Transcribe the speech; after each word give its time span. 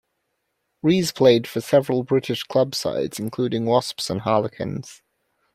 Rees 0.81 1.11
played 1.11 1.45
for 1.47 1.61
several 1.61 2.01
British 2.01 2.41
club 2.41 2.73
sides, 2.73 3.19
including 3.19 3.67
Wasps 3.67 4.09
and 4.09 4.21
Harlequins. 4.21 5.03